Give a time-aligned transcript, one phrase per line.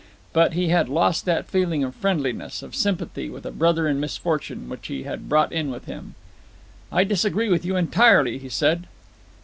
[0.33, 4.67] But he had lost that feeling of friendliness, of sympathy with a brother in misfortune
[4.67, 6.15] which he had brought in with him.
[6.91, 8.87] "I disagree with you entirely," he said.